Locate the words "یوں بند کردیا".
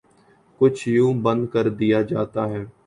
0.89-2.01